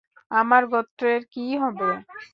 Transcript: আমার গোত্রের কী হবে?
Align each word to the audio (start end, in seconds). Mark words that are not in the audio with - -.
আমার 0.31 0.63
গোত্রের 0.71 1.21
কী 1.33 1.45
হবে? 1.63 1.89